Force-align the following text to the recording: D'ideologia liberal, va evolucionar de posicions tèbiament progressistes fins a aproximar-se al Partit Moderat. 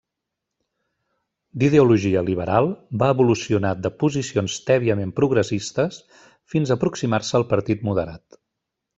D'ideologia 1.63 2.23
liberal, 2.29 2.69
va 3.03 3.09
evolucionar 3.15 3.73
de 3.87 3.91
posicions 4.03 4.55
tèbiament 4.69 5.11
progressistes 5.19 5.99
fins 6.55 6.73
a 6.75 6.79
aproximar-se 6.81 7.37
al 7.41 7.47
Partit 7.53 7.85
Moderat. 7.91 8.39